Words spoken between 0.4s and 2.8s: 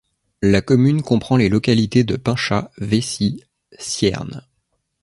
La commune comprend les localités de Pinchat,